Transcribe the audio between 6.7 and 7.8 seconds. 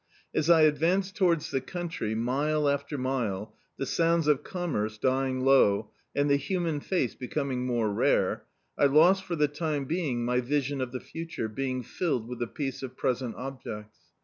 face becoming